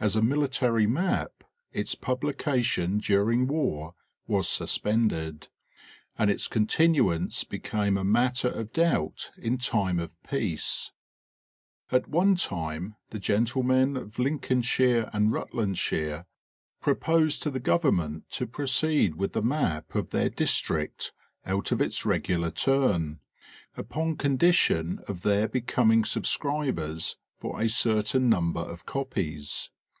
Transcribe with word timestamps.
As 0.00 0.14
a 0.14 0.22
military 0.22 0.86
map 0.86 1.42
its 1.72 1.96
publication 1.96 2.98
during 2.98 3.48
war 3.48 3.96
was 4.28 4.48
suspended, 4.48 5.48
and 6.16 6.30
its 6.30 6.46
continuance 6.46 7.42
be 7.42 7.58
came 7.58 7.98
a 7.98 8.04
matter 8.04 8.46
of 8.48 8.72
doubt 8.72 9.32
in 9.36 9.58
time 9.58 9.98
of 9.98 10.14
peace. 10.22 10.92
At 11.90 12.06
one 12.06 12.36
time 12.36 12.94
the 13.10 13.18
gentlemen 13.18 13.96
of 13.96 14.20
Lincolnshire 14.20 15.10
and 15.12 15.32
Rutlandshire 15.32 16.26
proposed 16.80 17.42
to 17.42 17.50
the 17.50 17.58
government 17.58 18.30
to 18.30 18.46
proceed 18.46 19.16
with 19.16 19.32
the 19.32 19.42
map 19.42 19.96
of 19.96 20.10
their 20.10 20.30
district 20.30 21.12
out 21.44 21.72
of 21.72 21.80
its 21.80 22.06
regular 22.06 22.52
turn, 22.52 23.18
upon 23.76 24.16
condition 24.16 25.00
of 25.08 25.22
their 25.22 25.48
becoming 25.48 26.04
subscribers 26.04 27.18
for 27.40 27.60
a 27.60 27.68
certain 27.68 28.28
number 28.28 28.60
of 28.60 28.86
copies. 28.86 29.70